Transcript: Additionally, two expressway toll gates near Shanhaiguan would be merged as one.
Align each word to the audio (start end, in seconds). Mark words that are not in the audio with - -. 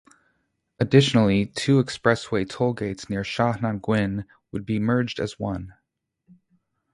Additionally, 0.79 1.45
two 1.45 1.75
expressway 1.79 2.49
toll 2.49 2.73
gates 2.73 3.07
near 3.07 3.21
Shanhaiguan 3.21 4.25
would 4.51 4.65
be 4.65 4.79
merged 4.79 5.19
as 5.19 5.37
one. 5.37 5.75